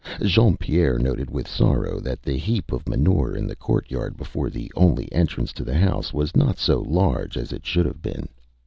Jean 0.23 0.57
Pierre 0.57 0.97
noted 0.97 1.29
with 1.29 1.47
sorrow 1.47 1.99
that 1.99 2.23
the 2.23 2.35
heap 2.35 2.71
of 2.71 2.89
manure 2.89 3.35
in 3.35 3.45
the 3.45 3.55
courtyard 3.55 4.17
before 4.17 4.49
the 4.49 4.71
only 4.75 5.07
entrance 5.13 5.53
to 5.53 5.63
the 5.63 5.77
house 5.77 6.11
was 6.11 6.35
not 6.35 6.57
so 6.57 6.81
large 6.81 7.37
as 7.37 7.53
it 7.53 7.67
should 7.67 7.85
have 7.85 8.01
been. 8.01 8.27